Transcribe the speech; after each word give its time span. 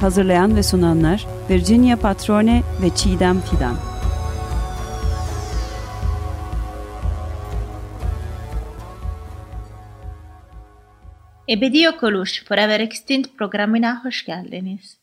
Hazırlayan 0.00 0.56
ve 0.56 0.62
sunanlar 0.62 1.26
Virginia 1.50 1.96
Patrone 1.96 2.62
ve 2.82 2.94
Çiğdem 2.96 3.40
Fidan. 3.40 3.76
Ebedi 11.48 11.78
Yok 11.78 12.02
Oluş 12.02 12.44
Forever 12.44 12.80
Extinct 12.80 13.28
programına 13.38 14.04
hoş 14.04 14.24
geldiniz. 14.24 14.98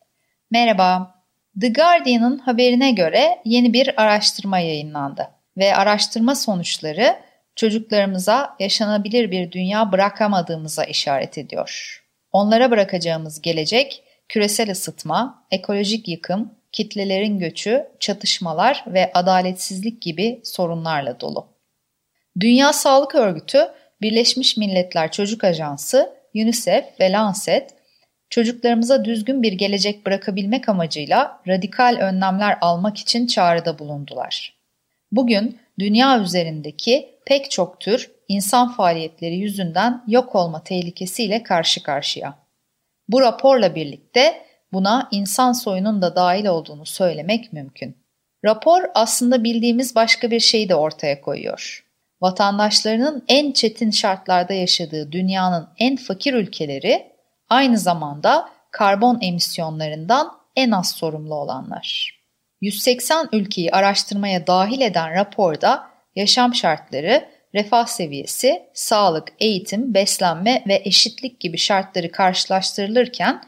Merhaba. 0.52 1.16
The 1.62 1.70
Guardian'ın 1.70 2.38
haberine 2.38 2.91
göre 2.91 3.41
yeni 3.45 3.73
bir 3.73 4.02
araştırma 4.02 4.59
yayınlandı 4.59 5.27
ve 5.58 5.75
araştırma 5.75 6.36
sonuçları 6.36 7.16
çocuklarımıza 7.55 8.55
yaşanabilir 8.59 9.31
bir 9.31 9.52
dünya 9.52 9.91
bırakamadığımıza 9.91 10.84
işaret 10.84 11.38
ediyor. 11.38 12.03
Onlara 12.31 12.72
bırakacağımız 12.72 13.41
gelecek 13.41 14.05
küresel 14.29 14.71
ısıtma, 14.71 15.45
ekolojik 15.52 16.07
yıkım, 16.07 16.53
kitlelerin 16.71 17.39
göçü, 17.39 17.88
çatışmalar 18.00 18.83
ve 18.88 19.11
adaletsizlik 19.13 20.02
gibi 20.02 20.41
sorunlarla 20.44 21.19
dolu. 21.19 21.47
Dünya 22.39 22.73
Sağlık 22.73 23.16
Örgütü, 23.16 23.67
Birleşmiş 24.02 24.58
Milletler 24.58 25.11
Çocuk 25.11 25.44
Ajansı, 25.44 26.13
UNICEF 26.35 26.85
ve 27.00 27.11
Lancet, 27.11 27.73
çocuklarımıza 28.30 29.05
düzgün 29.05 29.44
bir 29.44 29.53
gelecek 29.53 30.05
bırakabilmek 30.05 30.69
amacıyla 30.69 31.41
radikal 31.47 31.97
önlemler 32.02 32.57
almak 32.61 32.97
için 32.97 33.28
çağrıda 33.28 33.80
bulundular. 33.80 34.55
Bugün 35.11 35.59
dünya 35.80 36.19
üzerindeki 36.19 37.09
pek 37.25 37.52
çok 37.52 37.80
tür 37.80 38.11
insan 38.28 38.72
faaliyetleri 38.72 39.35
yüzünden 39.35 40.03
yok 40.07 40.35
olma 40.35 40.63
tehlikesiyle 40.63 41.44
karşı 41.44 41.83
karşıya. 41.83 42.44
Bu 43.09 43.22
raporla 43.22 43.75
birlikte 43.75 44.45
buna 44.73 45.08
insan 45.11 45.53
soyunun 45.53 46.02
da 46.02 46.16
dahil 46.16 46.45
olduğunu 46.45 46.86
söylemek 46.86 47.53
mümkün. 47.53 47.97
Rapor 48.45 48.81
aslında 48.94 49.44
bildiğimiz 49.44 49.95
başka 49.95 50.31
bir 50.31 50.39
şeyi 50.39 50.70
de 50.70 50.75
ortaya 50.75 51.22
koyuyor. 51.22 51.86
Vatandaşlarının 52.22 53.23
en 53.28 53.52
çetin 53.52 53.92
şartlarda 53.92 54.53
yaşadığı 54.53 55.12
dünyanın 55.12 55.67
en 55.80 55.95
fakir 55.95 56.34
ülkeleri 56.34 57.12
aynı 57.50 57.78
zamanda 57.78 58.50
karbon 58.72 59.19
emisyonlarından 59.22 60.31
en 60.56 60.72
az 60.72 60.92
sorumlu 60.92 61.36
olanlar. 61.36 62.19
180 62.62 63.30
ülkeyi 63.31 63.72
araştırmaya 63.72 64.47
dahil 64.47 64.81
eden 64.81 65.14
raporda 65.14 65.88
yaşam 66.16 66.56
şartları, 66.56 67.25
refah 67.56 67.86
seviyesi, 67.86 68.64
sağlık, 68.73 69.34
eğitim, 69.39 69.94
beslenme 69.94 70.64
ve 70.67 70.81
eşitlik 70.86 71.39
gibi 71.39 71.58
şartları 71.58 72.12
karşılaştırılırken 72.12 73.44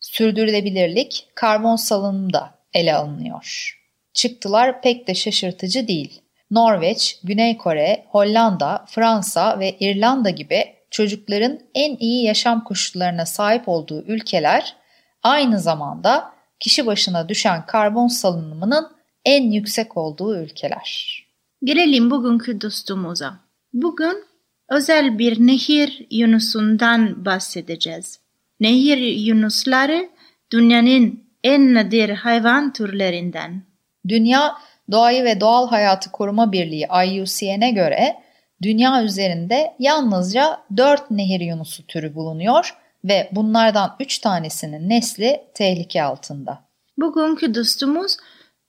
sürdürülebilirlik, 0.00 1.28
karbon 1.34 1.76
salınımı 1.76 2.32
da 2.32 2.58
ele 2.74 2.94
alınıyor. 2.94 3.76
Çıktılar 4.14 4.82
pek 4.82 5.08
de 5.08 5.14
şaşırtıcı 5.14 5.88
değil. 5.88 6.22
Norveç, 6.50 7.18
Güney 7.24 7.56
Kore, 7.56 8.04
Hollanda, 8.08 8.84
Fransa 8.88 9.60
ve 9.60 9.76
İrlanda 9.80 10.30
gibi 10.30 10.74
çocukların 10.90 11.60
en 11.74 11.96
iyi 11.96 12.24
yaşam 12.24 12.64
koşullarına 12.64 13.26
sahip 13.26 13.68
olduğu 13.68 14.02
ülkeler 14.02 14.76
aynı 15.22 15.60
zamanda 15.60 16.32
kişi 16.60 16.86
başına 16.86 17.28
düşen 17.28 17.66
karbon 17.66 18.08
salınımının 18.08 18.96
en 19.24 19.50
yüksek 19.50 19.96
olduğu 19.96 20.36
ülkeler. 20.36 21.25
Gelelim 21.64 22.10
bugünkü 22.10 22.60
dostumuza. 22.60 23.40
Bugün 23.72 24.24
özel 24.68 25.18
bir 25.18 25.46
nehir 25.46 26.06
yunusundan 26.10 27.24
bahsedeceğiz. 27.24 28.20
Nehir 28.60 28.98
yunusları 28.98 30.08
dünyanın 30.52 31.20
en 31.44 31.74
nadir 31.74 32.10
hayvan 32.10 32.72
türlerinden. 32.72 33.62
Dünya 34.08 34.54
Doğayı 34.90 35.24
ve 35.24 35.40
Doğal 35.40 35.68
Hayatı 35.68 36.12
Koruma 36.12 36.52
Birliği 36.52 36.88
IUCN'e 37.06 37.70
göre 37.70 38.16
dünya 38.62 39.02
üzerinde 39.02 39.74
yalnızca 39.78 40.60
4 40.76 41.10
nehir 41.10 41.40
yunusu 41.40 41.86
türü 41.86 42.14
bulunuyor 42.14 42.76
ve 43.04 43.28
bunlardan 43.32 43.96
3 44.00 44.18
tanesinin 44.18 44.88
nesli 44.88 45.40
tehlike 45.54 46.02
altında. 46.02 46.64
Bugünkü 46.98 47.54
dostumuz 47.54 48.16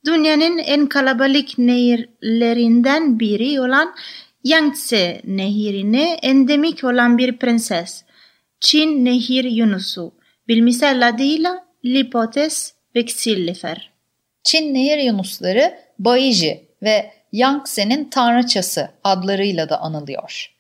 dünyanın 0.08 0.58
en 0.58 0.88
kalabalık 0.88 1.58
nehirlerinden 1.58 3.20
biri 3.20 3.62
olan 3.62 3.96
Yangtze 4.44 5.22
nehirine 5.24 6.14
endemik 6.14 6.84
olan 6.84 7.18
bir 7.18 7.38
prenses. 7.38 8.04
Çin 8.60 9.06
nehir 9.06 9.44
yunusu, 9.44 10.14
bilimsel 10.48 11.08
adıyla 11.08 11.66
Lipotes 11.86 12.74
vexillifer. 12.96 13.92
Çin 14.44 14.74
nehir 14.74 14.98
yunusları 14.98 15.80
Baiji 16.00 16.64
ve 16.84 17.12
Yangtze'nin 17.32 18.10
tanrıçası 18.10 18.90
adlarıyla 19.04 19.70
da 19.70 19.82
anılıyor. 19.82 20.52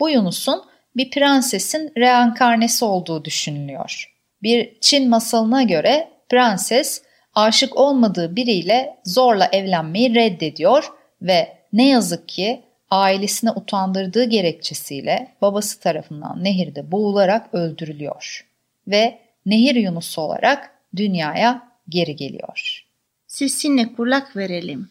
Bu 0.00 0.10
yunusun 0.10 0.62
bir 0.96 1.10
prensesin 1.10 1.92
reenkarnesi 1.96 2.84
olduğu 2.84 3.24
düşünülüyor. 3.24 4.14
Bir 4.42 4.80
Çin 4.80 5.08
masalına 5.08 5.62
göre 5.62 6.08
prenses 6.28 7.02
aşık 7.34 7.76
olmadığı 7.76 8.36
biriyle 8.36 8.96
zorla 9.04 9.48
evlenmeyi 9.52 10.14
reddediyor 10.14 10.92
ve 11.22 11.56
ne 11.72 11.88
yazık 11.88 12.28
ki 12.28 12.62
ailesine 12.90 13.50
utandırdığı 13.50 14.24
gerekçesiyle 14.24 15.34
babası 15.42 15.80
tarafından 15.80 16.44
nehirde 16.44 16.92
boğularak 16.92 17.54
öldürülüyor 17.54 18.46
ve 18.86 19.18
nehir 19.46 19.74
yunusu 19.74 20.20
olarak 20.20 20.70
dünyaya 20.96 21.68
geri 21.88 22.16
geliyor. 22.16 22.86
Sesine 23.26 23.92
kulak 23.92 24.36
verelim. 24.36 24.88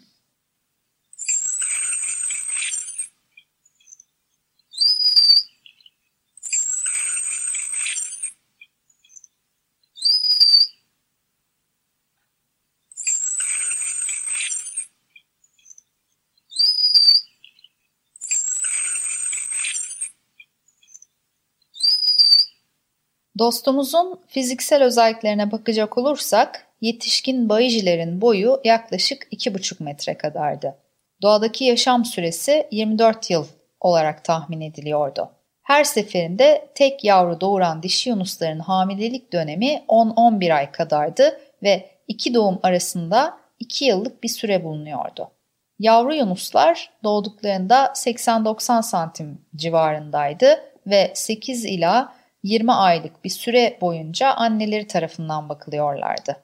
Dostumuzun 23.37 24.19
fiziksel 24.27 24.83
özelliklerine 24.83 25.51
bakacak 25.51 25.97
olursak 25.97 26.67
yetişkin 26.81 27.49
bayijilerin 27.49 28.21
boyu 28.21 28.61
yaklaşık 28.63 29.27
2,5 29.33 29.83
metre 29.83 30.17
kadardı. 30.17 30.75
Doğadaki 31.21 31.63
yaşam 31.63 32.05
süresi 32.05 32.67
24 32.71 33.29
yıl 33.29 33.45
olarak 33.79 34.23
tahmin 34.23 34.61
ediliyordu. 34.61 35.29
Her 35.63 35.83
seferinde 35.83 36.69
tek 36.75 37.03
yavru 37.03 37.41
doğuran 37.41 37.83
dişi 37.83 38.09
yunusların 38.09 38.59
hamilelik 38.59 39.33
dönemi 39.33 39.83
10-11 39.87 40.53
ay 40.53 40.71
kadardı 40.71 41.39
ve 41.63 41.89
iki 42.07 42.33
doğum 42.33 42.59
arasında 42.63 43.37
2 43.59 43.85
yıllık 43.85 44.23
bir 44.23 44.29
süre 44.29 44.63
bulunuyordu. 44.63 45.31
Yavru 45.79 46.13
yunuslar 46.15 46.91
doğduklarında 47.03 47.85
80-90 47.85 48.83
santim 48.83 49.41
civarındaydı 49.55 50.59
ve 50.87 51.11
8 51.15 51.65
ila 51.65 52.13
20 52.43 52.71
aylık 52.73 53.23
bir 53.23 53.29
süre 53.29 53.77
boyunca 53.81 54.31
anneleri 54.31 54.87
tarafından 54.87 55.49
bakılıyorlardı. 55.49 56.35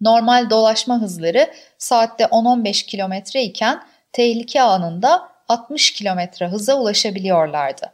Normal 0.00 0.50
dolaşma 0.50 1.00
hızları 1.00 1.50
saatte 1.78 2.24
10-15 2.24 2.86
kilometre 2.86 3.42
iken 3.42 3.82
tehlike 4.12 4.62
anında 4.62 5.28
60 5.48 5.92
kilometre 5.92 6.48
hıza 6.48 6.80
ulaşabiliyorlardı. 6.80 7.92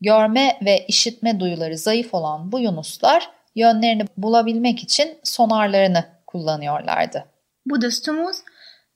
Görme 0.00 0.58
ve 0.64 0.84
işitme 0.88 1.40
duyuları 1.40 1.78
zayıf 1.78 2.14
olan 2.14 2.52
bu 2.52 2.60
yunuslar 2.60 3.30
yönlerini 3.54 4.04
bulabilmek 4.16 4.82
için 4.82 5.18
sonarlarını 5.24 6.04
kullanıyorlardı. 6.26 7.24
Bu 7.66 7.82
dostumuz 7.82 8.36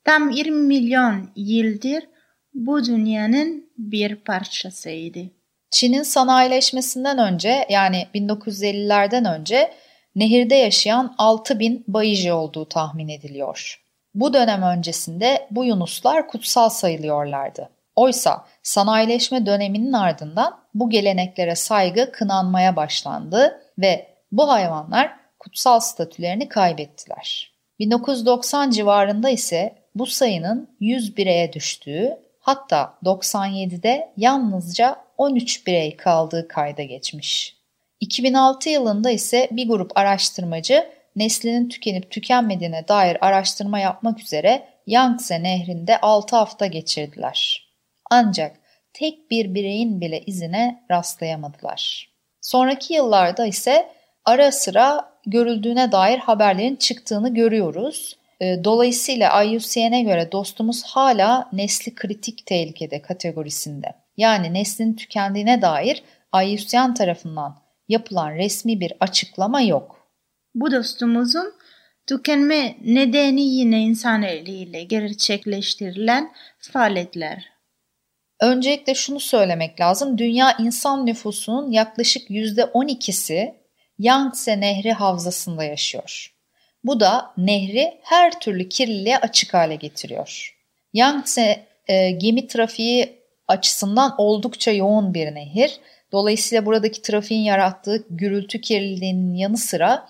tam 0.03 0.29
20 0.29 0.57
milyon 0.57 1.29
yıldır 1.35 2.03
bu 2.53 2.85
dünyanın 2.85 3.69
bir 3.77 4.15
parçasıydı. 4.15 5.19
Çin'in 5.73 6.03
sanayileşmesinden 6.03 7.17
önce 7.17 7.65
yani 7.69 8.07
1950'lerden 8.15 9.25
önce 9.25 9.73
nehirde 10.15 10.55
yaşayan 10.55 11.15
6000 11.17 11.83
bayiji 11.87 12.33
olduğu 12.33 12.69
tahmin 12.69 13.09
ediliyor. 13.09 13.81
Bu 14.15 14.33
dönem 14.33 14.61
öncesinde 14.61 15.47
bu 15.51 15.65
yunuslar 15.65 16.27
kutsal 16.27 16.69
sayılıyorlardı. 16.69 17.69
Oysa 17.95 18.45
sanayileşme 18.63 19.45
döneminin 19.45 19.93
ardından 19.93 20.59
bu 20.73 20.89
geleneklere 20.89 21.55
saygı 21.55 22.11
kınanmaya 22.11 22.75
başlandı 22.75 23.61
ve 23.77 24.07
bu 24.31 24.49
hayvanlar 24.51 25.11
kutsal 25.39 25.79
statülerini 25.79 26.49
kaybettiler. 26.49 27.53
1990 27.79 28.69
civarında 28.69 29.29
ise 29.29 29.75
bu 29.95 30.05
sayının 30.05 30.75
100 30.79 31.17
bireye 31.17 31.53
düştüğü 31.53 32.22
hatta 32.43 32.97
97'de 33.03 34.13
yalnızca 34.17 34.95
13 35.17 35.67
birey 35.67 35.97
kaldığı 35.97 36.47
kayda 36.47 36.83
geçmiş. 36.83 37.57
2006 37.99 38.69
yılında 38.69 39.11
ise 39.11 39.47
bir 39.51 39.67
grup 39.67 39.97
araştırmacı 39.97 40.89
neslinin 41.15 41.69
tükenip 41.69 42.11
tükenmediğine 42.11 42.87
dair 42.87 43.25
araştırma 43.25 43.79
yapmak 43.79 44.19
üzere 44.19 44.73
Yangtze 44.87 45.43
nehrinde 45.43 46.01
6 46.01 46.35
hafta 46.35 46.65
geçirdiler. 46.65 47.69
Ancak 48.11 48.55
tek 48.93 49.31
bir 49.31 49.53
bireyin 49.53 50.01
bile 50.01 50.21
izine 50.21 50.83
rastlayamadılar. 50.91 52.09
Sonraki 52.41 52.93
yıllarda 52.93 53.45
ise 53.45 53.89
ara 54.25 54.51
sıra 54.51 55.13
görüldüğüne 55.25 55.91
dair 55.91 56.17
haberlerin 56.17 56.75
çıktığını 56.75 57.33
görüyoruz. 57.33 58.17
Ee, 58.43 58.63
dolayısıyla 58.63 59.43
IUCN'e 59.43 60.01
göre 60.01 60.31
dostumuz 60.31 60.83
hala 60.83 61.49
nesli 61.53 61.95
kritik 61.95 62.45
tehlikede 62.45 63.01
kategorisinde. 63.01 63.87
Yani 64.17 64.53
neslin 64.53 64.93
tükendiğine 64.93 65.61
dair 65.61 66.03
IUCN 66.43 66.93
tarafından 66.93 67.57
yapılan 67.87 68.31
resmi 68.31 68.79
bir 68.79 68.93
açıklama 68.99 69.61
yok. 69.61 70.07
Bu 70.55 70.71
dostumuzun 70.71 71.53
tükenme 72.07 72.75
nedeni 72.85 73.41
yine 73.41 73.81
insan 73.81 74.23
eliyle 74.23 74.83
gerçekleştirilen 74.83 76.31
faaliyetler. 76.59 77.49
Öncelikle 78.41 78.95
şunu 78.95 79.19
söylemek 79.19 79.81
lazım. 79.81 80.17
Dünya 80.17 80.57
insan 80.59 81.05
nüfusunun 81.05 81.71
yaklaşık 81.71 82.29
%12'si 82.29 83.53
Yangtze 83.99 84.59
Nehri 84.59 84.93
havzasında 84.93 85.63
yaşıyor. 85.63 86.32
Bu 86.83 86.99
da 86.99 87.33
nehri 87.37 87.93
her 88.01 88.39
türlü 88.39 88.69
kirliliğe 88.69 89.17
açık 89.17 89.53
hale 89.53 89.75
getiriyor. 89.75 90.57
Yangtze 90.93 91.65
e, 91.87 92.11
gemi 92.11 92.47
trafiği 92.47 93.23
açısından 93.47 94.15
oldukça 94.17 94.71
yoğun 94.71 95.13
bir 95.13 95.35
nehir. 95.35 95.79
Dolayısıyla 96.11 96.65
buradaki 96.65 97.01
trafiğin 97.01 97.41
yarattığı 97.41 98.05
gürültü 98.09 98.61
kirliliğinin 98.61 99.33
yanı 99.33 99.57
sıra 99.57 100.09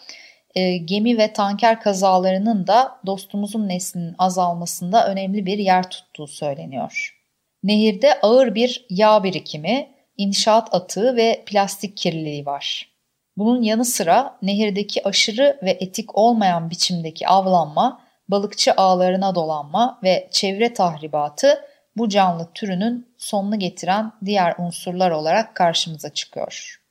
e, 0.56 0.78
gemi 0.78 1.18
ve 1.18 1.34
tanker 1.34 1.82
kazalarının 1.82 2.68
da 2.68 3.00
dostumuzun 3.06 3.68
neslinin 3.68 4.16
azalmasında 4.18 5.08
önemli 5.08 5.46
bir 5.46 5.58
yer 5.58 5.90
tuttuğu 5.90 6.28
söyleniyor. 6.28 7.20
Nehirde 7.64 8.22
ağır 8.22 8.56
bir 8.56 8.86
yağ 8.90 9.24
birikimi, 9.24 9.90
inşaat 10.18 10.74
atığı 10.74 11.16
ve 11.16 11.44
plastik 11.46 11.98
kirliliği 11.98 12.46
var. 12.46 12.93
Bunun 13.38 13.62
yanı 13.62 13.86
sıra 13.86 14.38
nehirdeki 14.42 15.08
aşırı 15.08 15.60
ve 15.64 15.72
etik 15.72 16.18
olmayan 16.18 16.70
biçimdeki 16.70 17.28
avlanma, 17.28 18.02
balıkçı 18.30 18.74
ağlarına 18.74 19.36
dolanma 19.36 20.00
ve 20.04 20.28
çevre 20.32 20.74
tahribatı 20.74 21.66
bu 21.98 22.10
canlı 22.10 22.50
türünün 22.54 23.14
sonunu 23.18 23.60
getiren 23.60 24.12
diğer 24.26 24.56
unsurlar 24.58 25.12
olarak 25.12 25.56
karşımıza 25.56 26.10
çıkıyor. 26.10 26.82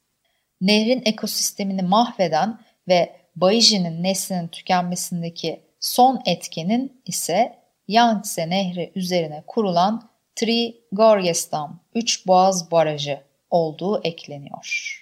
Nehrin 0.61 1.03
ekosistemini 1.05 1.83
mahveden 1.83 2.59
ve 2.89 3.17
Bayiji'nin 3.37 4.03
neslinin 4.03 4.49
tükenmesindeki 4.49 5.61
son 5.81 6.23
etkenin 6.27 7.03
ise 7.07 7.63
Yangtze 7.89 8.51
Nehri 8.51 8.93
üzerine 8.95 9.43
kurulan 9.47 10.09
Tri 10.37 10.77
Gorges 10.93 11.53
Dam, 11.53 11.81
Üç 11.95 12.27
Boğaz 12.27 12.71
Barajı 12.71 13.21
olduğu 13.51 14.03
ekleniyor. 14.03 14.99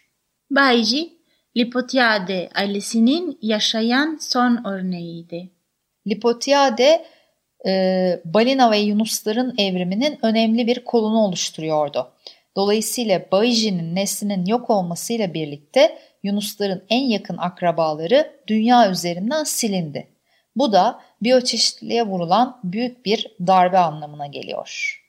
Bayji, 0.50 1.19
Lipotiade 1.56 2.48
ailesinin 2.54 3.38
yaşayan 3.42 4.18
son 4.20 4.64
örneğiydi. 4.64 5.50
Lipotiade 6.06 7.04
e, 7.66 8.20
balina 8.24 8.70
ve 8.70 8.78
yunusların 8.78 9.54
evriminin 9.58 10.18
önemli 10.22 10.66
bir 10.66 10.84
kolunu 10.84 11.18
oluşturuyordu. 11.18 12.12
Dolayısıyla 12.56 13.22
Bayiji'nin 13.32 13.94
neslinin 13.94 14.46
yok 14.46 14.70
olmasıyla 14.70 15.34
birlikte 15.34 15.98
yunusların 16.22 16.84
en 16.88 17.02
yakın 17.02 17.36
akrabaları 17.36 18.32
dünya 18.46 18.90
üzerinden 18.90 19.44
silindi. 19.44 20.08
Bu 20.56 20.72
da 20.72 21.00
biyoçeşitliliğe 21.22 22.06
vurulan 22.06 22.60
büyük 22.64 23.06
bir 23.06 23.36
darbe 23.46 23.78
anlamına 23.78 24.26
geliyor. 24.26 25.00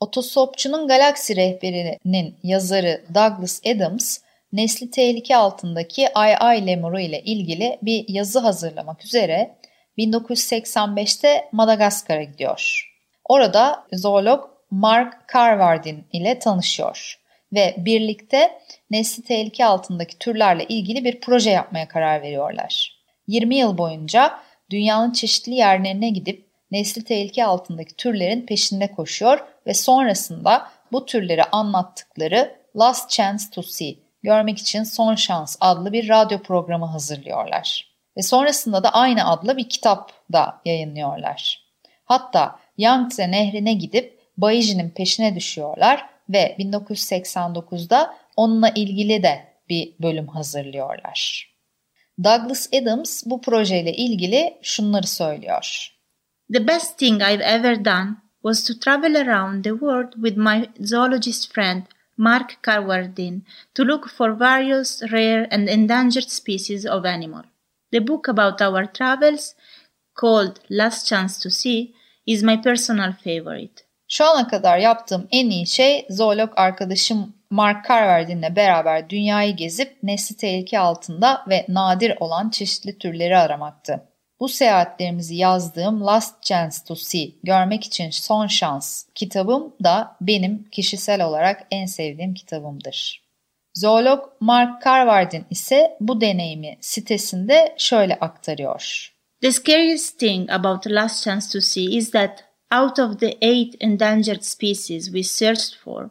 Otosopçunun 0.00 0.88
Galaksi 0.88 1.36
Rehberi'nin 1.36 2.34
yazarı 2.42 3.04
Douglas 3.14 3.60
Adams, 3.66 4.18
nesli 4.54 4.90
tehlike 4.90 5.36
altındaki 5.36 6.14
ay 6.14 6.66
lemuru 6.66 7.00
ile 7.00 7.22
ilgili 7.22 7.78
bir 7.82 8.04
yazı 8.08 8.38
hazırlamak 8.38 9.04
üzere 9.04 9.56
1985'te 9.98 11.48
Madagaskar'a 11.52 12.22
gidiyor. 12.22 12.90
Orada 13.24 13.86
zoolog 13.92 14.50
Mark 14.70 15.28
Carvardin 15.34 16.04
ile 16.12 16.38
tanışıyor 16.38 17.20
ve 17.52 17.74
birlikte 17.78 18.58
nesli 18.90 19.22
tehlike 19.22 19.64
altındaki 19.64 20.18
türlerle 20.18 20.64
ilgili 20.64 21.04
bir 21.04 21.20
proje 21.20 21.50
yapmaya 21.50 21.88
karar 21.88 22.22
veriyorlar. 22.22 23.00
20 23.26 23.56
yıl 23.56 23.78
boyunca 23.78 24.38
dünyanın 24.70 25.12
çeşitli 25.12 25.54
yerlerine 25.54 26.10
gidip 26.10 26.46
nesli 26.70 27.04
tehlike 27.04 27.44
altındaki 27.44 27.96
türlerin 27.96 28.46
peşinde 28.46 28.86
koşuyor 28.86 29.44
ve 29.66 29.74
sonrasında 29.74 30.68
bu 30.92 31.06
türleri 31.06 31.44
anlattıkları 31.44 32.56
Last 32.76 33.10
Chance 33.10 33.44
to 33.52 33.62
See, 33.62 34.03
görmek 34.24 34.58
için 34.58 34.82
son 34.82 35.14
şans 35.14 35.56
adlı 35.60 35.92
bir 35.92 36.08
radyo 36.08 36.42
programı 36.42 36.86
hazırlıyorlar. 36.86 37.94
Ve 38.16 38.22
sonrasında 38.22 38.82
da 38.82 38.90
aynı 38.92 39.30
adlı 39.30 39.56
bir 39.56 39.68
kitap 39.68 40.12
da 40.32 40.60
yayınlıyorlar. 40.64 41.64
Hatta 42.04 42.58
Yangtze 42.76 43.30
nehrine 43.30 43.74
gidip 43.74 44.20
Bayiji'nin 44.36 44.90
peşine 44.90 45.36
düşüyorlar 45.36 46.06
ve 46.28 46.56
1989'da 46.58 48.16
onunla 48.36 48.70
ilgili 48.70 49.22
de 49.22 49.54
bir 49.68 49.94
bölüm 50.02 50.28
hazırlıyorlar. 50.28 51.50
Douglas 52.24 52.68
Adams 52.74 53.22
bu 53.26 53.40
projeyle 53.40 53.92
ilgili 53.92 54.58
şunları 54.62 55.06
söylüyor. 55.06 55.94
The 56.52 56.68
best 56.68 56.98
thing 56.98 57.22
I've 57.22 57.44
ever 57.44 57.84
done 57.84 58.16
was 58.42 58.64
to 58.64 58.74
travel 58.78 59.16
around 59.16 59.64
the 59.64 59.70
world 59.70 60.12
with 60.12 60.36
my 60.36 60.68
zoologist 60.80 61.52
friend 61.54 61.82
Mark 62.16 62.62
Carwardin 62.62 63.42
to 63.74 63.84
look 63.84 64.08
for 64.08 64.32
various 64.32 65.02
rare 65.12 65.46
and 65.50 65.68
endangered 65.68 66.30
species 66.30 66.86
of 66.86 67.04
animal. 67.04 67.42
The 67.92 68.00
book 68.00 68.28
about 68.28 68.62
our 68.62 68.86
travels, 68.86 69.54
called 70.14 70.60
Last 70.70 71.06
Chance 71.06 71.40
to 71.40 71.50
See, 71.50 71.94
is 72.26 72.42
my 72.42 72.56
personal 72.56 73.12
favorite. 73.12 73.84
Şu 74.08 74.24
ana 74.24 74.48
kadar 74.48 74.78
yaptığım 74.78 75.28
en 75.30 75.50
iyi 75.50 75.66
şey 75.66 76.06
zoolog 76.10 76.52
arkadaşım 76.56 77.34
Mark 77.50 77.88
Carverdin'le 77.88 78.56
beraber 78.56 79.10
dünyayı 79.10 79.56
gezip 79.56 80.02
nesli 80.02 80.36
tehlike 80.36 80.78
altında 80.78 81.44
ve 81.48 81.66
nadir 81.68 82.14
olan 82.20 82.50
çeşitli 82.50 82.98
türleri 82.98 83.36
aramaktı. 83.36 84.13
Bu 84.44 84.48
seyahatlerimizi 84.48 85.36
yazdığım 85.36 86.06
Last 86.06 86.42
Chance 86.42 86.76
to 86.88 86.96
See, 86.96 87.30
Görmek 87.42 87.84
için 87.84 88.10
Son 88.10 88.46
Şans 88.46 89.04
kitabım 89.14 89.72
da 89.84 90.16
benim 90.20 90.64
kişisel 90.70 91.24
olarak 91.24 91.66
en 91.70 91.86
sevdiğim 91.86 92.34
kitabımdır. 92.34 93.22
Zoolog 93.74 94.20
Mark 94.40 94.84
Carvardin 94.84 95.44
ise 95.50 95.96
bu 96.00 96.20
deneyimi 96.20 96.76
sitesinde 96.80 97.74
şöyle 97.78 98.14
aktarıyor. 98.14 99.12
The 99.40 99.52
scariest 99.52 100.18
thing 100.18 100.50
about 100.50 100.86
Last 100.86 101.24
Chance 101.24 101.46
to 101.52 101.60
See 101.60 101.96
is 101.96 102.10
that 102.10 102.44
out 102.80 102.98
of 102.98 103.20
the 103.20 103.36
eight 103.40 103.74
endangered 103.80 104.42
species 104.42 105.04
we 105.04 105.22
searched 105.22 105.78
for, 105.84 106.10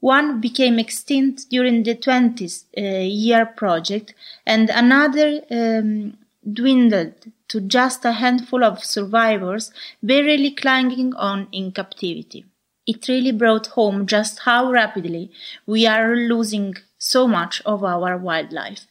one 0.00 0.42
became 0.42 0.80
extinct 0.80 1.50
during 1.52 1.84
the 1.84 1.94
20th 1.94 2.64
uh, 2.76 3.26
year 3.26 3.54
project 3.56 4.10
and 4.46 4.68
another 4.68 5.42
um, 5.50 6.12
dwindled 6.52 7.32
to 7.48 7.60
just 7.68 8.04
a 8.04 8.12
handful 8.12 8.64
of 8.64 8.84
survivors 8.84 9.72
barely 10.02 10.54
clinging 10.54 11.14
on 11.14 11.48
in 11.52 11.72
captivity. 11.72 12.44
It 12.86 13.08
really 13.08 13.32
brought 13.32 13.66
home 13.66 14.06
just 14.06 14.38
how 14.38 14.72
rapidly 14.72 15.30
we 15.66 15.86
are 15.86 16.16
losing 16.16 16.74
so 16.98 17.28
much 17.28 17.62
of 17.64 17.82
our 17.82 18.18
wildlife. 18.18 18.82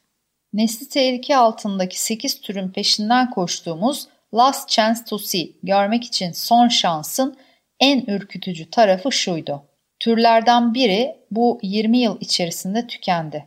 Nesli 0.54 0.90
tehlike 0.90 1.38
altındaki 1.38 2.02
8 2.02 2.42
türün 2.42 2.70
peşinden 2.70 3.30
koştuğumuz 3.30 4.08
Last 4.34 4.70
Chance 4.70 5.00
to 5.10 5.18
See, 5.18 5.52
görmek 5.64 6.04
için 6.04 6.32
son 6.32 6.68
şansın 6.68 7.38
en 7.80 8.06
ürkütücü 8.08 8.70
tarafı 8.70 9.12
şuydu. 9.12 9.64
Türlerden 10.00 10.74
biri 10.74 11.16
bu 11.32 11.60
20 11.64 11.98
yıl 11.98 12.18
içerisinde 12.22 12.88
tükendi. 12.88 13.46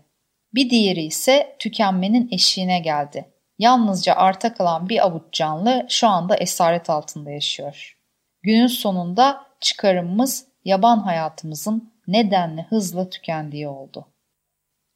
Bir 0.54 0.70
diğeri 0.70 1.02
ise 1.02 1.56
tükenmenin 1.58 2.28
eşiğine 2.32 2.78
geldi. 2.78 3.24
Yalnızca 3.60 4.14
arta 4.14 4.54
kalan 4.54 4.88
bir 4.88 5.06
avuç 5.06 5.22
canlı 5.32 5.86
şu 5.88 6.08
anda 6.08 6.36
esaret 6.36 6.90
altında 6.90 7.30
yaşıyor. 7.30 7.96
Günün 8.42 8.66
sonunda 8.66 9.46
çıkarımımız 9.60 10.46
yaban 10.64 10.98
hayatımızın 10.98 11.92
nedenle 12.06 12.66
hızla 12.68 13.10
tükendiği 13.10 13.68
oldu. 13.68 14.06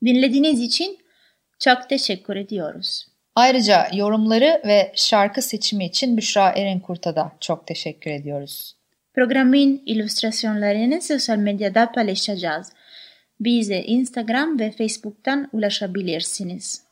Dinlediğiniz 0.04 0.60
için 0.60 0.98
çok 1.60 1.88
teşekkür 1.88 2.36
ediyoruz. 2.36 3.06
Ayrıca 3.34 3.88
yorumları 3.92 4.62
ve 4.66 4.92
şarkı 4.96 5.42
seçimi 5.42 5.84
için 5.84 6.16
Büşra 6.16 6.50
Erenkurt'a 6.50 7.16
da 7.16 7.32
çok 7.40 7.66
teşekkür 7.66 8.10
ediyoruz. 8.10 8.76
Programın 9.14 9.82
illüstrasyonlarını 9.86 11.02
sosyal 11.02 11.36
medyada 11.36 11.92
paylaşacağız. 11.92 12.72
Bize 13.40 13.82
Instagram 13.82 14.58
ve 14.58 14.70
Facebook'tan 14.70 15.48
ulaşabilirsiniz. 15.52 16.83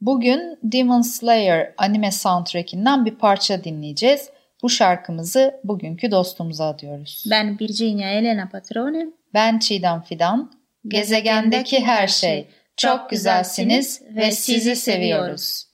Bugün 0.00 0.58
Demon 0.62 1.02
Slayer 1.02 1.74
anime 1.78 2.12
soundtrackinden 2.12 3.04
bir 3.04 3.14
parça 3.14 3.64
dinleyeceğiz. 3.64 4.30
Bu 4.62 4.70
şarkımızı 4.70 5.60
bugünkü 5.64 6.10
dostumuza 6.10 6.66
adıyoruz. 6.68 7.24
Ben 7.30 7.60
Virginia 7.60 8.10
Elena 8.10 8.48
Patrone. 8.48 9.06
Ben 9.34 9.58
Çiğdem 9.58 10.02
Fidan. 10.02 10.52
Gezegendeki 10.88 11.84
her 11.84 12.08
şey. 12.08 12.48
Çok 12.76 13.10
güzelsiniz 13.10 14.02
ve 14.16 14.32
sizi 14.32 14.76
seviyoruz. 14.76 15.65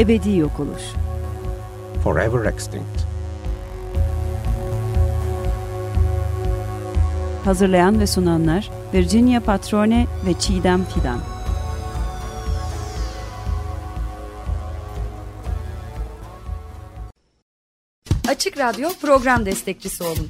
Ebedi 0.00 0.36
yok 0.36 0.60
oluş. 0.60 0.82
Forever 2.04 2.52
extinct. 2.52 2.84
Hazırlayan 7.44 8.00
ve 8.00 8.06
sunanlar 8.06 8.70
Virginia 8.94 9.40
Patrone 9.40 10.06
ve 10.26 10.38
Çiğdem 10.38 10.84
Fidan. 10.84 11.18
Açık 18.28 18.58
Radyo 18.58 18.88
program 19.02 19.46
destekçisi 19.46 20.04
olun. 20.04 20.28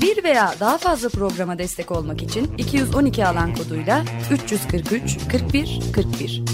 Bir 0.00 0.24
veya 0.24 0.54
daha 0.60 0.78
fazla 0.78 1.08
programa 1.08 1.58
destek 1.58 1.90
olmak 1.90 2.22
için 2.22 2.54
212 2.58 3.26
alan 3.26 3.54
koduyla 3.54 4.04
343 4.32 5.18
41 5.32 5.80
41 5.94 6.53